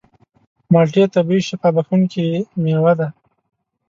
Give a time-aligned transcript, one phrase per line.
[0.71, 2.25] مالټې طبیعي شفا بښونکې
[2.63, 3.07] مېوه ده.